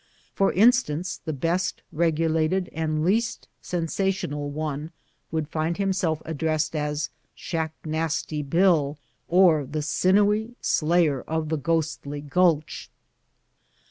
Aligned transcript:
For 0.33 0.51
in 0.51 0.71
stance, 0.71 1.17
the 1.23 1.31
best 1.31 1.83
regulated 1.91 2.71
and 2.73 3.05
least 3.05 3.47
sensational 3.61 4.49
one 4.49 4.89
would 5.29 5.47
find 5.47 5.77
himself 5.77 6.23
addressed 6.25 6.75
as 6.75 7.11
"Sbacknasty 7.37 8.41
Bill, 8.49 8.97
or 9.27 9.63
the 9.63 9.83
Sinewy 9.83 10.55
Slayer 10.59 11.21
of 11.27 11.49
the 11.49 11.57
Ghostly 11.57 12.19
Gulch." 12.19 12.89